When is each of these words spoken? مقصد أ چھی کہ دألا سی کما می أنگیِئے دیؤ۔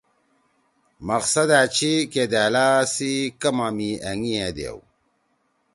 مقصد 1.09 1.49
أ 1.59 1.61
چھی 1.75 1.93
کہ 2.11 2.23
دألا 2.33 2.67
سی 2.93 3.11
کما 3.41 3.67
می 3.77 3.89
أنگیِئے 4.09 4.47
دیؤ۔ 4.55 4.79